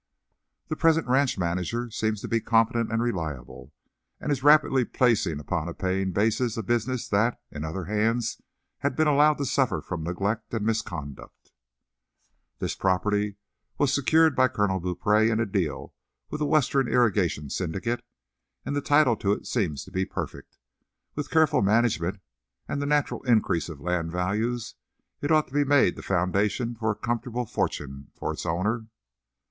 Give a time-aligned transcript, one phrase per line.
[0.69, 3.71] "'The present ranch manager seems to be competent and reliable,
[4.19, 8.41] and is rapidly placing upon a paying basis a business that, in other hands,
[8.79, 11.51] had been allowed to suffer from neglect and misconduct.
[12.57, 13.35] "'This property
[13.77, 15.93] was secured by Colonel Beaupree in a deal
[16.31, 18.03] with a Western irrigation syndicate,
[18.65, 20.57] and the title to it seems to be perfect.
[21.13, 22.19] With careful management
[22.67, 24.73] and the natural increase of land values,
[25.21, 28.87] it ought to be made the foundation for a comfortable fortune for its owner.